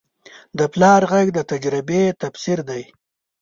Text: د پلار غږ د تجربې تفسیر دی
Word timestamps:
د 0.57 0.59
پلار 0.73 1.01
غږ 1.11 1.27
د 1.33 1.39
تجربې 1.51 2.03
تفسیر 2.21 2.59
دی 2.69 2.83